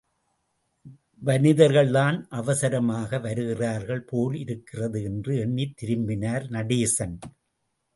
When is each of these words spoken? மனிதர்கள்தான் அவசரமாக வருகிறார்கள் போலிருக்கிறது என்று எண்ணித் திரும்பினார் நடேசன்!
மனிதர்கள்தான் 1.21 2.27
அவசரமாக 2.29 3.19
வருகிறார்கள் 3.19 4.03
போலிருக்கிறது 4.03 5.03
என்று 5.03 5.35
எண்ணித் 5.37 5.77
திரும்பினார் 5.77 6.49
நடேசன்! 6.49 7.17